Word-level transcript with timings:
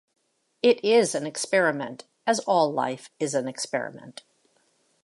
It 0.63 0.83
is 0.83 1.13
an 1.13 1.27
experiment, 1.27 2.05
as 2.25 2.39
all 2.39 2.73
life 2.73 3.11
is 3.19 3.35
an 3.35 3.47
experiment. 3.47 4.23